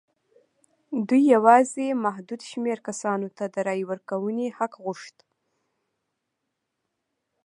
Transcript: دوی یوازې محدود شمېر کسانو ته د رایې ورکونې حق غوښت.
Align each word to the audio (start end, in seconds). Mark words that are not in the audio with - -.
دوی 1.07 1.23
یوازې 1.35 1.87
محدود 2.05 2.41
شمېر 2.51 2.77
کسانو 2.87 3.27
ته 3.37 3.43
د 3.53 3.55
رایې 3.67 3.85
ورکونې 3.91 4.47
حق 4.57 4.73
غوښت. 4.83 5.17